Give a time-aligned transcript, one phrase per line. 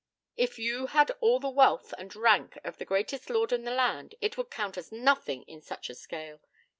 [0.35, 4.15] If you had all the wealth and rank of the greatest lord in the land,
[4.19, 6.41] it would count as nothing in such a scale.